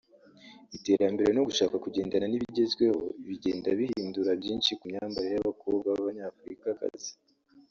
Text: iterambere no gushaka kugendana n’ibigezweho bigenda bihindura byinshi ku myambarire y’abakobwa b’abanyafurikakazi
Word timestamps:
iterambere 0.77 1.29
no 1.33 1.45
gushaka 1.47 1.75
kugendana 1.83 2.25
n’ibigezweho 2.29 2.99
bigenda 3.27 3.69
bihindura 3.79 4.31
byinshi 4.41 4.71
ku 4.79 4.83
myambarire 4.89 5.33
y’abakobwa 5.35 5.87
b’abanyafurikakazi 5.95 7.11